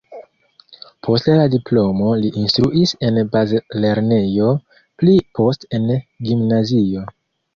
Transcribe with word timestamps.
Post 1.07 1.27
la 1.39 1.43
diplomo 1.55 2.13
li 2.21 2.31
instruis 2.43 2.93
en 3.09 3.19
bazlernejo, 3.35 4.49
pli 5.01 5.15
poste 5.41 5.69
en 5.79 5.85
gimnazio. 6.31 7.07